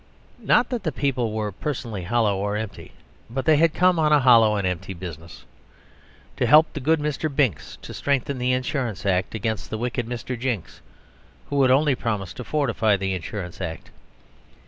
[0.41, 2.93] Not that the people were personally hollow or empty,
[3.29, 5.43] but they had come on a hollow and empty business:
[6.37, 7.29] to help the good Mr.
[7.29, 10.39] Binks to strengthen the Insurance Act against the wicked Mr.
[10.39, 10.81] Jinks
[11.51, 13.91] who would only promise to fortify the Insurance Act.